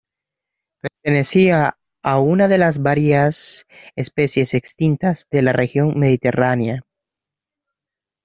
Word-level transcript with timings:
Pertenecía 0.81 1.77
a 2.01 2.19
una 2.19 2.47
de 2.47 2.57
las 2.57 2.81
varias 2.81 3.67
especies 3.95 4.55
extintas 4.55 5.27
de 5.29 5.43
la 5.43 5.53
región 5.53 5.99
mediterránea. 5.99 6.81